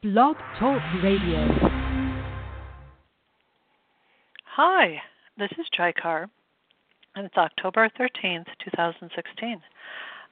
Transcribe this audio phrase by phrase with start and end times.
[0.00, 1.48] Blog Talk Radio.
[4.44, 5.02] Hi,
[5.36, 6.26] this is JaiKaur,
[7.16, 9.60] and it's October 13th, 2016.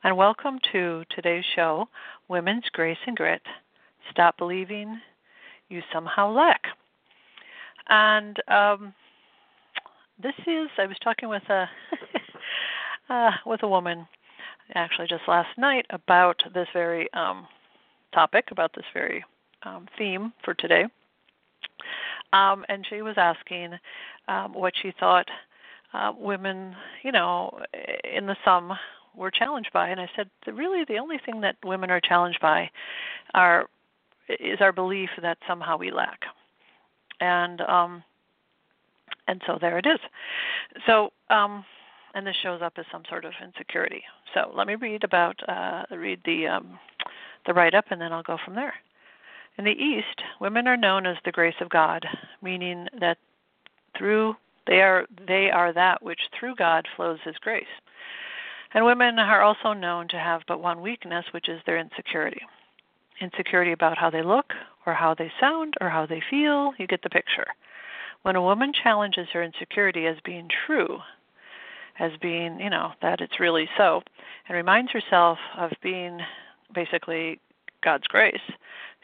[0.04, 1.88] And welcome to today's show,
[2.28, 3.42] Women's Grace and Grit
[4.12, 5.00] Stop Believing
[5.68, 6.62] You Somehow Lack.
[7.88, 8.94] And um,
[10.22, 11.68] this is, I was talking with a,
[13.12, 14.06] uh, with a woman
[14.76, 17.48] actually just last night about this very um,
[18.14, 19.24] topic, about this very
[19.66, 20.84] um, theme for today.
[22.32, 23.74] Um, and she was asking
[24.28, 25.26] um, what she thought
[25.92, 27.58] uh, women, you know,
[28.04, 28.72] in the sum
[29.14, 29.88] were challenged by.
[29.88, 32.70] And I said, really, the only thing that women are challenged by
[33.34, 33.66] are
[34.28, 36.20] is our belief that somehow we lack.
[37.20, 38.02] And um,
[39.28, 40.00] and so there it is.
[40.86, 41.64] So um,
[42.14, 44.02] and this shows up as some sort of insecurity.
[44.34, 46.78] So let me read about uh, read the um,
[47.46, 48.74] the write up, and then I'll go from there.
[49.58, 52.06] In the East, women are known as the grace of God,
[52.42, 53.18] meaning that
[53.96, 57.64] through they are they are that which through God flows His grace.
[58.74, 62.42] And women are also known to have but one weakness, which is their insecurity.
[63.20, 64.52] Insecurity about how they look,
[64.84, 66.74] or how they sound, or how they feel.
[66.76, 67.46] You get the picture.
[68.22, 70.98] When a woman challenges her insecurity as being true,
[71.98, 74.02] as being, you know, that it's really so,
[74.48, 76.20] and reminds herself of being
[76.74, 77.38] basically
[77.82, 78.40] God's grace,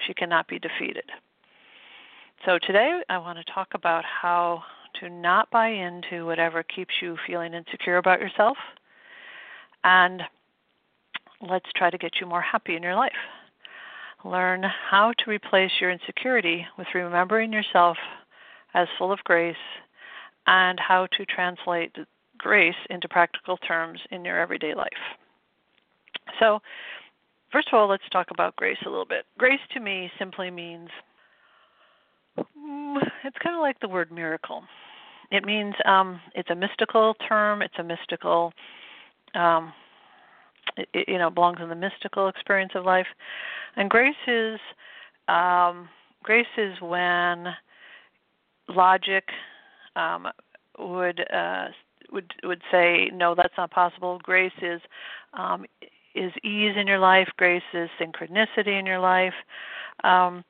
[0.07, 1.05] she cannot be defeated.
[2.45, 4.63] So today I want to talk about how
[5.01, 8.57] to not buy into whatever keeps you feeling insecure about yourself.
[9.85, 10.23] And
[11.41, 13.13] let's try to get you more happy in your life.
[14.25, 17.97] Learn how to replace your insecurity with remembering yourself
[18.75, 19.57] as full of grace
[20.47, 21.95] and how to translate
[22.39, 24.91] grace into practical terms in your everyday life.
[26.39, 26.61] So,
[27.53, 29.27] First of all, let's talk about grace a little bit.
[29.39, 30.89] Grace to me simply means
[32.39, 34.63] mm, it's kind of like the word miracle.
[35.31, 37.61] It means um, it's a mystical term.
[37.61, 38.53] It's a mystical,
[39.35, 39.73] um,
[40.77, 43.07] it, you know, belongs in the mystical experience of life.
[43.77, 44.59] And grace is
[45.29, 45.89] um,
[46.23, 47.49] grace is when
[48.69, 49.25] logic
[49.97, 50.29] um,
[50.79, 51.69] would uh,
[52.13, 54.21] would would say no, that's not possible.
[54.23, 54.81] Grace is
[55.35, 55.67] um,
[56.15, 59.35] is ease in your life, grace is synchronicity in your life.
[60.05, 60.45] Um,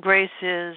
[0.00, 0.76] grace is,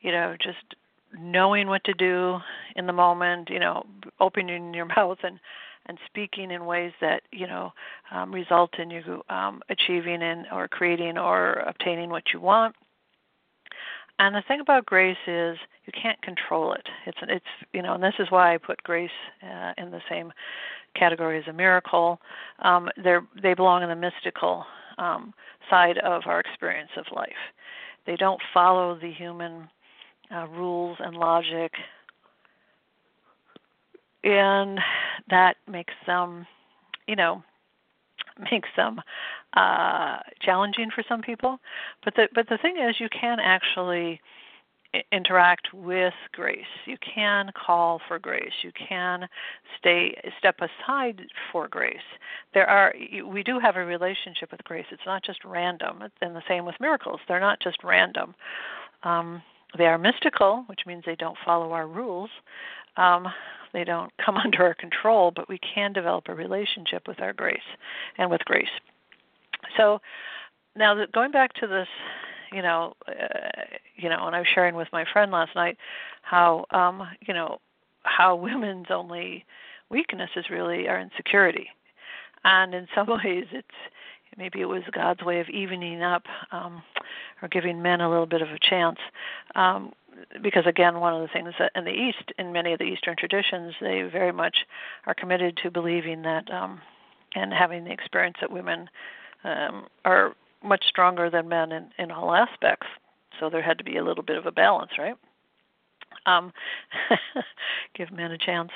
[0.00, 0.74] you know, just
[1.18, 2.38] knowing what to do
[2.76, 3.84] in the moment, you know,
[4.20, 5.38] opening your mouth and
[5.86, 7.72] and speaking in ways that you know
[8.10, 12.74] um, result in you um, achieving and or creating or obtaining what you want.
[14.18, 16.86] And the thing about grace is you can't control it.
[17.06, 19.10] It's it's you know, and this is why I put grace
[19.42, 20.32] uh, in the same
[20.94, 22.20] category as a miracle.
[22.60, 24.64] Um, they belong in the mystical
[24.98, 25.34] um,
[25.70, 27.32] side of our experience of life.
[28.06, 29.68] They don't follow the human
[30.34, 31.72] uh, rules and logic,
[34.22, 34.78] and
[35.30, 36.46] that makes them,
[37.06, 37.42] you know,
[38.50, 39.00] makes them
[39.56, 41.58] uh, challenging for some people.
[42.04, 44.20] But the but the thing is, you can actually
[45.12, 46.60] interact with grace.
[46.86, 48.52] You can call for grace.
[48.62, 49.26] You can
[49.78, 51.96] stay step aside for grace.
[52.52, 52.94] There are
[53.26, 54.86] we do have a relationship with grace.
[54.90, 56.02] It's not just random.
[56.20, 57.20] And the same with miracles.
[57.28, 58.34] They're not just random.
[59.02, 59.42] Um,
[59.76, 62.30] they are mystical, which means they don't follow our rules.
[62.96, 63.26] Um,
[63.72, 67.58] they don't come under our control, but we can develop a relationship with our grace
[68.18, 68.68] and with grace.
[69.76, 70.00] So
[70.76, 71.88] now going back to this
[72.54, 73.62] you know, uh,
[73.96, 75.76] you know, and I was sharing with my friend last night
[76.22, 77.58] how, um, you know,
[78.04, 79.44] how women's only
[79.90, 81.68] weakness is really our insecurity,
[82.44, 83.68] and in some ways it's
[84.36, 86.82] maybe it was God's way of evening up um,
[87.40, 88.98] or giving men a little bit of a chance.
[89.54, 89.92] Um,
[90.42, 93.16] because again, one of the things that in the East, in many of the Eastern
[93.16, 94.58] traditions, they very much
[95.06, 96.80] are committed to believing that um,
[97.34, 98.88] and having the experience that women
[99.44, 102.86] um, are much stronger than men in, in all aspects.
[103.40, 105.16] So there had to be a little bit of a balance, right?
[106.26, 106.52] Um,
[107.96, 108.70] give men a chance.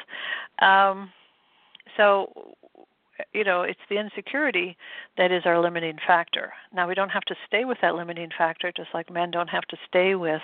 [0.60, 1.10] Um,
[1.96, 2.54] so,
[3.32, 4.76] you know, it's the insecurity
[5.16, 6.52] that is our limiting factor.
[6.72, 9.64] Now, we don't have to stay with that limiting factor, just like men don't have
[9.68, 10.42] to stay with,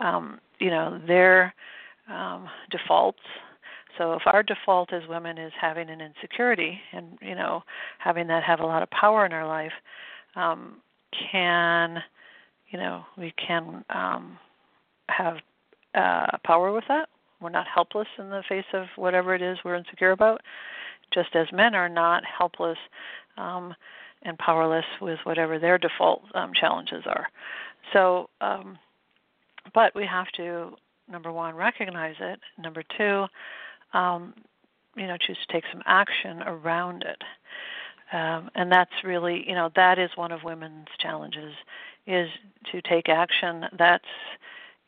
[0.00, 1.54] um, you know, their
[2.08, 3.20] um, defaults.
[3.98, 7.62] So if our default as women is having an insecurity and you know
[7.98, 9.72] having that have a lot of power in our life,
[10.36, 10.76] um,
[11.32, 12.02] can,
[12.70, 14.38] you know, we can um,
[15.08, 15.36] have
[15.94, 17.08] uh, power with that.
[17.40, 20.40] We're not helpless in the face of whatever it is we're insecure about,
[21.12, 22.78] just as men are not helpless
[23.36, 23.74] um,
[24.22, 27.26] and powerless with whatever their default um, challenges are.
[27.92, 28.78] So, um,
[29.74, 30.70] but we have to
[31.10, 32.40] number one recognize it.
[32.58, 33.26] Number two,
[33.92, 34.34] um,
[34.96, 37.22] you know, choose to take some action around it.
[38.12, 41.54] Um, and that's really, you know, that is one of women's challenges,
[42.06, 42.28] is
[42.70, 44.04] to take action that's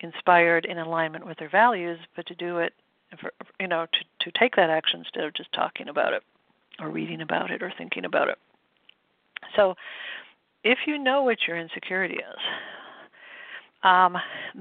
[0.00, 2.74] inspired in alignment with their values, but to do it,
[3.20, 6.22] for, you know, to to take that action instead of just talking about it,
[6.80, 8.38] or reading about it, or thinking about it.
[9.56, 9.74] So,
[10.64, 12.40] if you know what your insecurity is,
[13.84, 14.16] um,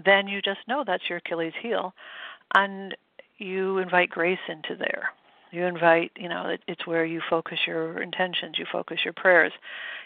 [0.05, 1.93] then you just know that's your Achilles heel,
[2.55, 2.95] and
[3.37, 5.09] you invite grace into there.
[5.53, 9.53] You invite, you know, it, it's where you focus your intentions, you focus your prayers,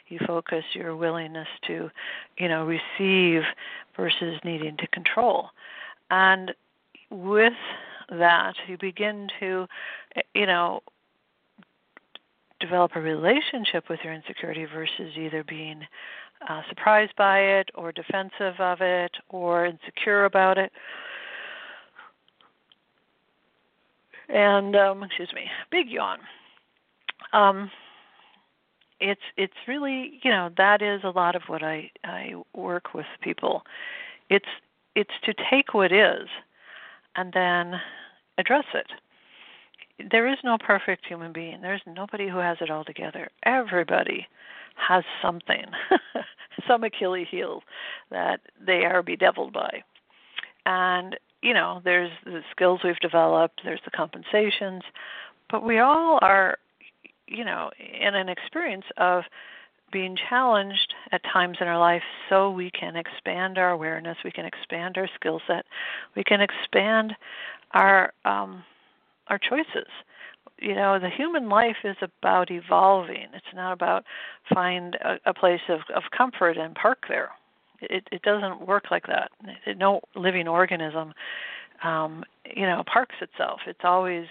[0.09, 1.89] you focus your willingness to,
[2.37, 3.43] you know, receive
[3.95, 5.47] versus needing to control.
[6.11, 6.53] And
[7.09, 7.53] with
[8.09, 9.67] that, you begin to,
[10.35, 10.81] you know,
[12.59, 15.81] develop a relationship with your insecurity versus either being
[16.49, 20.73] uh, surprised by it or defensive of it or insecure about it.
[24.29, 26.19] And um, excuse me, big yawn.
[27.33, 27.71] Um,
[28.99, 33.05] it's it's really you know that is a lot of what I I work with
[33.21, 33.63] people.
[34.29, 34.45] It's
[34.95, 36.27] it's to take what is
[37.15, 37.79] and then
[38.37, 38.87] address it.
[40.11, 41.61] There is no perfect human being.
[41.61, 43.29] There's nobody who has it all together.
[43.43, 44.27] Everybody
[44.75, 45.65] has something,
[46.67, 47.63] some Achilles heel
[48.11, 49.83] that they are bedeviled by.
[50.65, 54.83] And, you know, there's the skills we've developed, there's the compensations,
[55.49, 56.57] but we all are,
[57.27, 59.23] you know, in an experience of
[59.91, 64.45] being challenged at times in our life so we can expand our awareness, we can
[64.45, 65.65] expand our skill set,
[66.15, 67.15] we can expand
[67.71, 68.63] our um,
[69.27, 69.87] our choices.
[70.59, 73.27] You know the human life is about evolving.
[73.33, 74.05] It's not about
[74.53, 77.29] find a, a place of, of comfort and park there
[77.81, 79.31] it it doesn't work like that
[79.77, 81.13] no living organism
[81.83, 82.23] um
[82.55, 84.25] you know parks itself it's always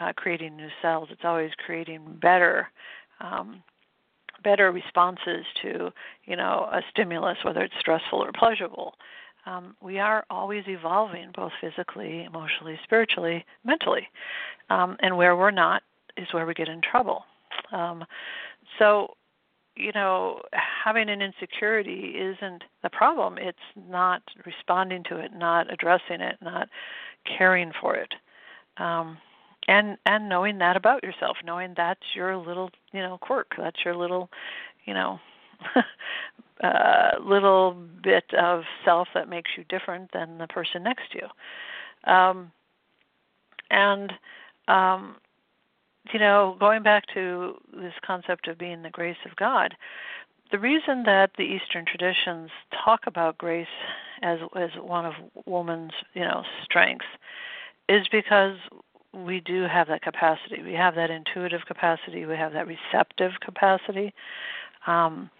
[0.00, 2.68] uh, creating new cells it's always creating better
[3.20, 3.62] um
[4.42, 5.90] better responses to
[6.24, 8.94] you know a stimulus whether it's stressful or pleasurable
[9.46, 14.08] um, we are always evolving, both physically, emotionally, spiritually, mentally.
[14.70, 15.82] Um, and where we're not
[16.16, 17.24] is where we get in trouble.
[17.72, 18.04] Um,
[18.78, 19.14] so,
[19.76, 23.38] you know, having an insecurity isn't the problem.
[23.38, 26.68] It's not responding to it, not addressing it, not
[27.38, 28.14] caring for it.
[28.76, 29.18] Um,
[29.66, 33.96] and and knowing that about yourself, knowing that's your little, you know, quirk, that's your
[33.96, 34.30] little,
[34.84, 35.18] you know,
[36.62, 42.12] uh, little bit of self that makes you different than the person next to you.
[42.12, 42.52] Um,
[43.70, 44.12] and
[44.68, 45.16] um,
[46.12, 49.74] you know, going back to this concept of being the grace of God,
[50.50, 52.50] the reason that the Eastern traditions
[52.84, 53.66] talk about grace
[54.22, 55.14] as as one of
[55.46, 57.06] woman's you know strengths
[57.88, 58.56] is because
[59.12, 60.62] we do have that capacity.
[60.62, 62.26] We have that intuitive capacity.
[62.26, 64.12] We have that receptive capacity.
[64.86, 65.30] Um,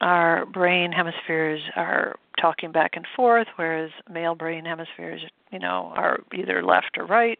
[0.00, 6.20] our brain hemispheres are talking back and forth, whereas male brain hemispheres, you know, are
[6.34, 7.38] either left or right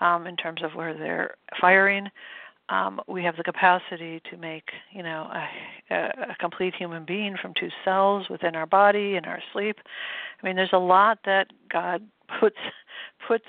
[0.00, 2.08] um, in terms of where they're firing.
[2.70, 5.30] Um, we have the capacity to make, you know,
[5.90, 9.76] a, a complete human being from two cells within our body in our sleep.
[10.42, 12.02] I mean, there's a lot that God
[12.40, 12.56] puts
[13.26, 13.44] puts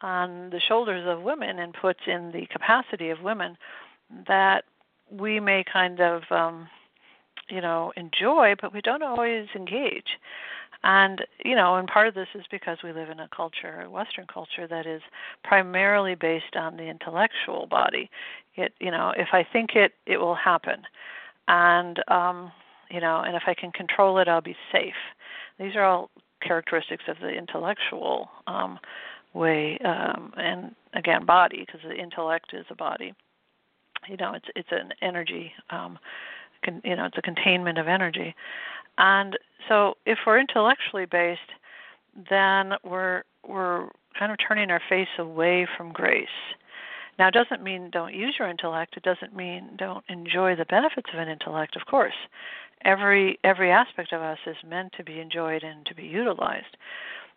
[0.00, 3.56] on the shoulders of women and puts in the capacity of women
[4.26, 4.64] that
[5.10, 6.68] we may kind of um,
[7.48, 10.18] you know enjoy but we don't always engage
[10.84, 13.90] and you know and part of this is because we live in a culture a
[13.90, 15.02] western culture that is
[15.42, 18.10] primarily based on the intellectual body.
[18.54, 20.82] It you know if i think it it will happen.
[21.48, 22.52] And um
[22.90, 24.94] you know and if i can control it i'll be safe.
[25.58, 28.78] These are all characteristics of the intellectual um
[29.34, 33.14] way um and again body because the intellect is a body.
[34.08, 35.98] You know it's it's an energy um
[36.84, 38.34] you know it's a containment of energy.
[38.98, 41.40] And so if we're intellectually based
[42.30, 43.88] then we're we're
[44.18, 46.26] kind of turning our face away from grace.
[47.18, 48.96] Now it doesn't mean don't use your intellect.
[48.96, 52.14] It doesn't mean don't enjoy the benefits of an intellect of course.
[52.84, 56.76] Every every aspect of us is meant to be enjoyed and to be utilized.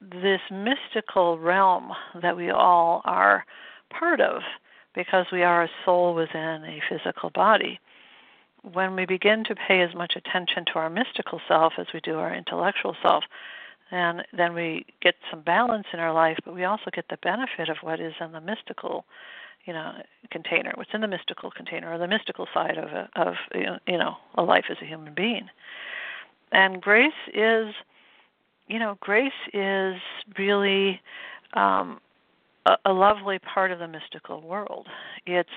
[0.01, 3.45] This mystical realm that we all are
[3.91, 4.41] part of
[4.95, 7.79] because we are a soul within a physical body
[8.63, 12.17] when we begin to pay as much attention to our mystical self as we do
[12.19, 13.23] our intellectual self,
[13.91, 17.69] and then we get some balance in our life, but we also get the benefit
[17.69, 19.05] of what is in the mystical
[19.65, 19.93] you know
[20.31, 24.15] container, what's in the mystical container, or the mystical side of a, of you know
[24.35, 25.49] a life as a human being.
[26.51, 27.73] And grace is,
[28.67, 29.95] you know, grace is
[30.37, 30.99] really
[31.53, 31.99] um,
[32.65, 34.87] a, a lovely part of the mystical world.
[35.25, 35.49] It's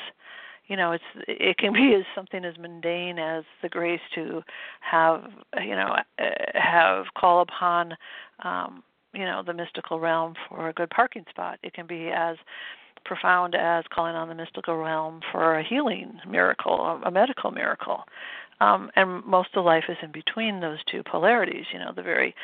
[0.66, 4.42] you know it's it can be as something as mundane as the grace to
[4.80, 5.24] have
[5.62, 7.94] you know uh, have call upon
[8.42, 11.58] um you know the mystical realm for a good parking spot.
[11.62, 12.36] It can be as
[13.04, 18.04] profound as calling on the mystical realm for a healing miracle a medical miracle.
[18.60, 22.34] Um and most of life is in between those two polarities you know the very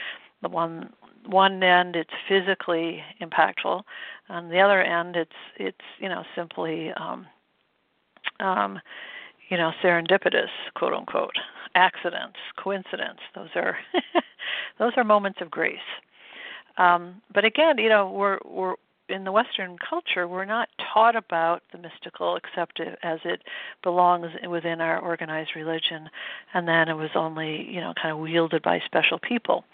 [0.43, 0.93] the one
[1.27, 3.83] one end it's physically impactful
[4.31, 7.27] on the other end it's it's you know simply um
[8.41, 8.79] um
[9.49, 11.35] you know serendipitous quote unquote
[11.75, 13.77] accidents coincidence those are
[14.79, 15.79] those are moments of grace
[16.79, 18.75] um but again you know we're we're
[19.09, 23.43] in the Western culture, we're not taught about the mystical except as it
[23.83, 26.09] belongs within our organized religion,
[26.55, 29.65] and then it was only you know kind of wielded by special people.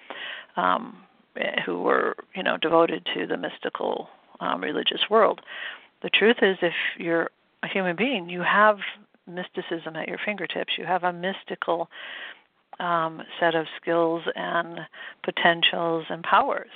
[0.56, 1.06] Um,
[1.36, 4.08] Eh, who were you know devoted to the mystical
[4.40, 5.40] um, religious world.
[6.02, 7.30] The truth is, if you're
[7.66, 8.78] a human being, you have
[9.26, 10.74] mysticism at your fingertips.
[10.78, 11.88] You have a mystical
[12.78, 14.80] um, set of skills and
[15.24, 16.70] potentials and powers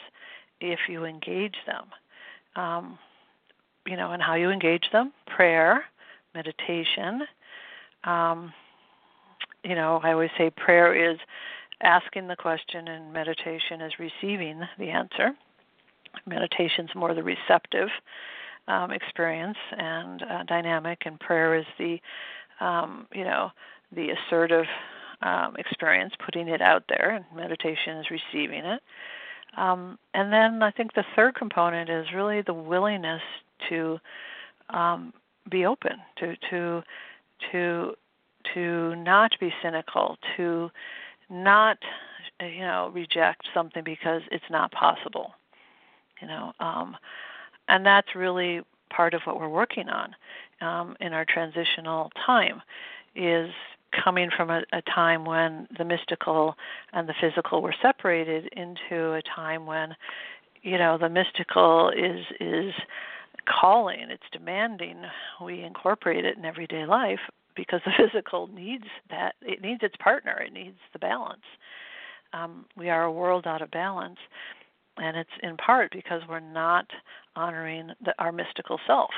[0.60, 1.86] if you engage them.
[2.56, 2.98] Um,
[3.86, 5.84] you know, and how you engage them: prayer,
[6.34, 7.22] meditation.
[8.04, 8.52] Um,
[9.64, 11.18] you know, I always say prayer is
[11.82, 15.30] asking the question and meditation is receiving the answer.
[16.26, 17.88] Meditation's more the receptive
[18.70, 21.98] um, experience and uh, dynamic, and prayer is the,
[22.60, 23.50] um, you know,
[23.94, 24.66] the assertive
[25.22, 28.80] um, experience, putting it out there, and meditation is receiving it.
[29.56, 33.22] Um, and then I think the third component is really the willingness
[33.68, 33.98] to
[34.70, 35.12] um,
[35.50, 36.82] be open, to to
[37.50, 37.94] to
[38.54, 40.70] to not be cynical, to
[41.28, 41.78] not
[42.40, 45.32] you know reject something because it's not possible
[46.20, 46.96] you know um
[47.70, 48.60] and that's really
[48.90, 50.14] part of what we're working on
[50.60, 52.60] um, in our transitional time
[53.14, 53.50] is
[54.04, 56.54] coming from a, a time when the mystical
[56.92, 59.94] and the physical were separated into a time when
[60.62, 62.72] you know the mystical is is
[63.46, 65.02] calling it's demanding
[65.42, 67.20] we incorporate it in everyday life
[67.56, 71.42] because the physical needs that it needs its partner it needs the balance.
[72.32, 74.18] Um, we are a world out of balance
[75.00, 76.86] and it's in part because we're not
[77.34, 79.10] honoring the, our mystical self.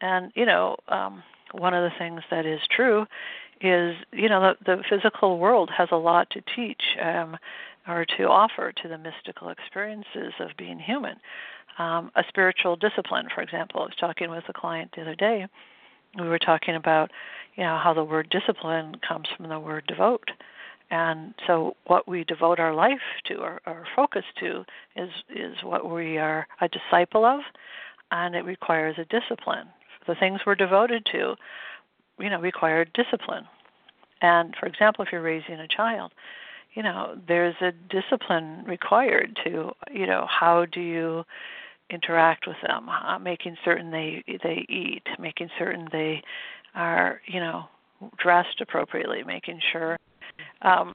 [0.00, 3.06] And you know um, one of the things that is true
[3.60, 7.36] is you know the, the physical world has a lot to teach um,
[7.88, 11.16] or to offer to the mystical experiences of being human.
[11.78, 15.46] Um, a spiritual discipline for example i was talking with a client the other day.
[16.18, 17.10] We were talking about
[17.56, 20.30] you know how the word discipline comes from the word devote
[20.90, 24.64] and so what we devote our life to our, our focus to
[24.94, 27.40] is is what we are a disciple of
[28.10, 29.66] and it requires a discipline.
[30.06, 31.34] The things we're devoted to
[32.18, 33.44] you know require discipline.
[34.22, 36.12] And for example if you're raising a child
[36.74, 41.24] you know there's a discipline required to you know how do you
[41.90, 46.22] interact with them, uh, making certain they they eat, making certain they
[46.74, 47.64] are you know
[48.18, 49.98] dressed appropriately, making sure
[50.62, 50.94] um,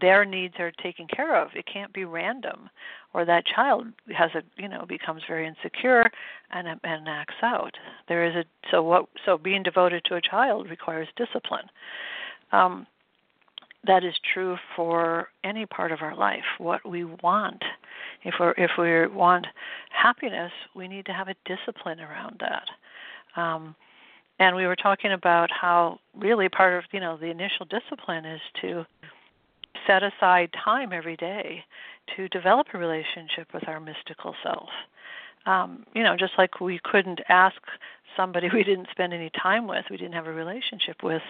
[0.00, 1.50] their needs are taken care of.
[1.54, 2.70] It can't be random,
[3.12, 6.10] or that child has a you know becomes very insecure
[6.50, 7.74] and and acts out.
[8.08, 11.66] There is a so what so being devoted to a child requires discipline.
[12.52, 12.86] Um,
[13.84, 16.44] that is true for any part of our life.
[16.58, 17.62] What we want
[18.24, 19.46] if we if we want
[19.90, 23.40] happiness, we need to have a discipline around that.
[23.40, 23.74] Um,
[24.42, 28.40] and we were talking about how really part of you know the initial discipline is
[28.60, 28.84] to
[29.86, 31.64] set aside time every day
[32.16, 34.68] to develop a relationship with our mystical self.
[35.46, 37.60] Um, you know, just like we couldn't ask
[38.16, 41.22] somebody we didn't spend any time with, we didn't have a relationship with,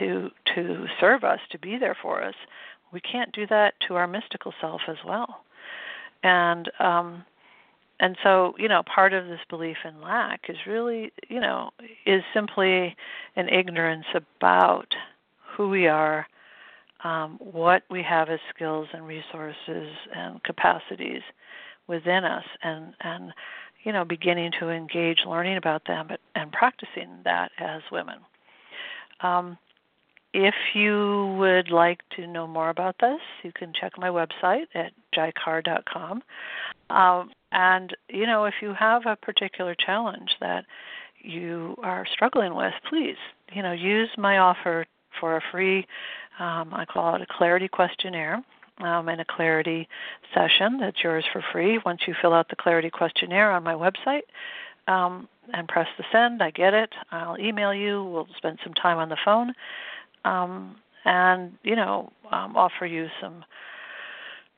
[0.00, 2.34] to to serve us, to be there for us.
[2.92, 5.44] We can't do that to our mystical self as well
[6.22, 7.24] and um
[8.00, 11.70] and so you know part of this belief in lack is really you know
[12.06, 12.94] is simply
[13.36, 14.86] an ignorance about
[15.56, 16.26] who we are
[17.04, 21.22] um, what we have as skills and resources and capacities
[21.86, 23.32] within us and and
[23.84, 28.18] you know beginning to engage learning about them and practicing that as women
[29.20, 29.58] um,
[30.34, 34.92] if you would like to know more about this, you can check my website at
[35.16, 36.22] jaikaur.com.
[36.90, 40.64] Um, and you know, if you have a particular challenge that
[41.20, 43.16] you are struggling with, please,
[43.52, 44.86] you know, use my offer
[45.18, 45.86] for a free,
[46.38, 48.42] um, I call it a clarity questionnaire.
[48.80, 49.88] Um, and a clarity
[50.32, 51.80] session that's yours for free.
[51.84, 54.22] Once you fill out the clarity questionnaire on my website
[54.86, 56.92] um, and press the send, I get it.
[57.10, 58.04] I'll email you.
[58.04, 59.52] We'll spend some time on the phone,
[60.24, 63.44] um, and you know, um, offer you some,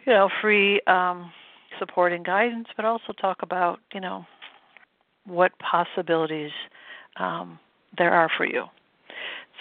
[0.05, 1.33] you know, free um,
[1.81, 4.25] support and guidance, but also talk about you know
[5.27, 6.53] what possibilities
[7.17, 7.59] um,
[7.99, 8.65] there are for you.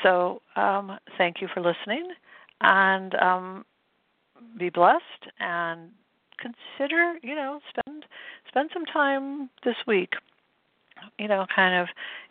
[0.03, 2.11] So um, thank you for listening,
[2.61, 3.65] and um,
[4.57, 5.03] be blessed.
[5.39, 5.89] And
[6.39, 8.05] consider, you know, spend
[8.47, 10.13] spend some time this week,
[11.17, 11.87] you know, kind of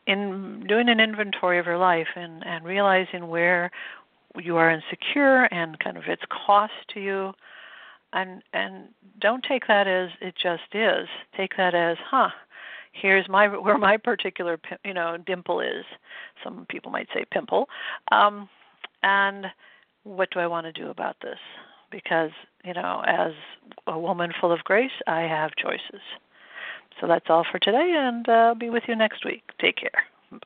[0.06, 3.70] in doing an inventory of your life and and realizing where
[4.36, 7.32] you are insecure and kind of its cost to you
[8.12, 8.88] and and
[9.20, 11.08] don't take that as it just is.
[11.36, 12.30] Take that as huh
[12.92, 15.84] here's my where my particular you know dimple is.
[16.42, 17.68] Some people might say pimple.
[18.12, 18.48] Um
[19.02, 19.46] and
[20.04, 21.38] what do i want to do about this?
[21.90, 22.30] Because
[22.64, 23.32] you know as
[23.86, 26.02] a woman full of grace i have choices.
[27.00, 29.42] So that's all for today and uh, i'll be with you next week.
[29.60, 30.04] Take care.
[30.30, 30.38] Bye